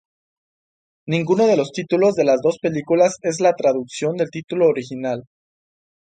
[1.07, 5.25] Ninguno de los títulos de las dos películas es la traducción del título original.